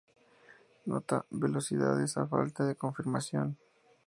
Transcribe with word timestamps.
Nota: 0.93 1.19
Velocidades 1.45 2.11
a 2.21 2.23
falta 2.33 2.61
de 2.65 2.77
confirmación. 2.83 3.47